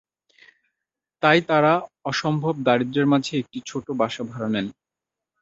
তাই 1.23 1.39
তারা 1.49 1.73
অসম্ভব 2.05 2.53
দারিদ্র্যের 2.63 3.07
মাঝে 3.07 3.33
একটি 3.37 3.59
ছোট 3.65 3.85
বাসা 3.99 4.23
ভাড়া 4.23 4.49
নেন। 4.53 4.67